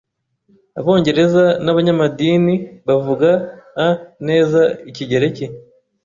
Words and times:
Abongereza 0.79 1.43
nabanyamadini 1.63 2.55
bavuga 2.87 3.29
a 3.85 3.89
neza 4.27 4.61
Ikigereki 4.89 5.45